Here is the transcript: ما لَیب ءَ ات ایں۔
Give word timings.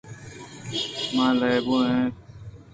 ما 1.15 1.27
لَیب 1.39 1.67
ءَ 1.73 1.75
ات 1.81 1.85
ایں۔ 1.91 2.07